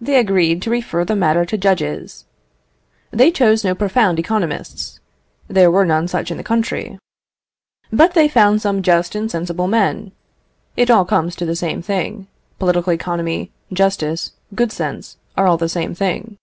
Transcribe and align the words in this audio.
They 0.00 0.20
agreed 0.20 0.62
to 0.62 0.70
refer 0.70 1.04
the 1.04 1.16
matter 1.16 1.44
to 1.44 1.58
judges. 1.58 2.26
They 3.10 3.32
chose 3.32 3.64
no 3.64 3.74
profound 3.74 4.20
economists, 4.20 5.00
there 5.48 5.68
were 5.68 5.84
none 5.84 6.06
such 6.06 6.30
in 6.30 6.36
the 6.36 6.44
country. 6.44 6.96
But 7.92 8.14
they 8.14 8.28
found 8.28 8.62
some 8.62 8.82
just 8.82 9.16
and 9.16 9.28
sensible 9.28 9.66
men; 9.66 10.12
it 10.76 10.92
all 10.92 11.04
comes 11.04 11.34
to 11.34 11.44
the 11.44 11.56
same 11.56 11.82
thing; 11.82 12.28
political 12.60 12.92
economy, 12.92 13.50
justice, 13.72 14.30
good 14.54 14.70
sense, 14.70 15.16
are 15.36 15.48
all 15.48 15.56
the 15.56 15.68
same 15.68 15.92
thing. 15.92 16.38